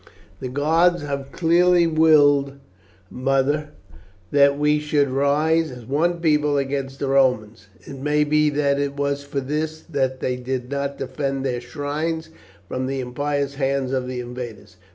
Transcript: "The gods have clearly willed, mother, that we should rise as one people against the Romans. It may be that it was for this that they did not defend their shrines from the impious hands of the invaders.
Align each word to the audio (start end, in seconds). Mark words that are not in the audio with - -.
"The 0.39 0.47
gods 0.49 1.03
have 1.03 1.31
clearly 1.31 1.85
willed, 1.85 2.53
mother, 3.11 3.69
that 4.31 4.57
we 4.57 4.79
should 4.79 5.11
rise 5.11 5.69
as 5.69 5.85
one 5.85 6.19
people 6.21 6.57
against 6.57 6.97
the 6.97 7.07
Romans. 7.07 7.67
It 7.81 7.97
may 7.99 8.23
be 8.23 8.49
that 8.49 8.79
it 8.79 8.95
was 8.97 9.23
for 9.23 9.39
this 9.41 9.81
that 9.81 10.19
they 10.19 10.37
did 10.37 10.71
not 10.71 10.97
defend 10.97 11.45
their 11.45 11.61
shrines 11.61 12.29
from 12.67 12.87
the 12.87 12.99
impious 12.99 13.53
hands 13.53 13.91
of 13.91 14.07
the 14.07 14.19
invaders. 14.21 14.77